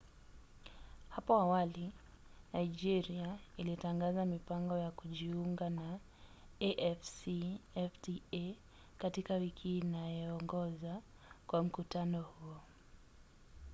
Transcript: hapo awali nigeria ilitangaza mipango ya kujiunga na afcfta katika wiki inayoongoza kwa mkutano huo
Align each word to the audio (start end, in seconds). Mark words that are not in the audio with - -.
hapo 1.09 1.33
awali 1.35 1.85
nigeria 2.53 3.37
ilitangaza 3.57 4.25
mipango 4.25 4.77
ya 4.77 4.91
kujiunga 4.91 5.69
na 5.69 5.99
afcfta 6.61 8.53
katika 8.97 9.33
wiki 9.35 9.77
inayoongoza 9.77 11.01
kwa 11.47 11.63
mkutano 11.63 12.21
huo 12.21 12.57